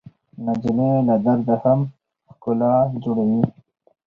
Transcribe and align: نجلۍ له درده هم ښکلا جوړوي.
نجلۍ 0.45 0.91
له 1.07 1.15
درده 1.25 1.55
هم 1.63 1.79
ښکلا 2.31 2.73
جوړوي. 3.03 3.41